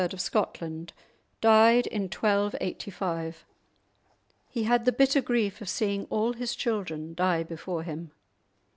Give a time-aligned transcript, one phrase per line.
[0.13, 0.93] of Scotland
[1.41, 3.45] died in 1285;
[4.49, 8.09] he had the bitter grief of seeing all his children die before him.